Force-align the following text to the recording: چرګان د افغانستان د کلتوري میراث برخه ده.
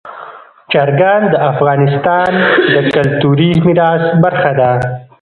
چرګان 0.71 1.21
د 1.29 1.35
افغانستان 1.51 2.31
د 2.73 2.75
کلتوري 2.95 3.51
میراث 3.65 4.03
برخه 4.23 4.51
ده. 4.59 4.71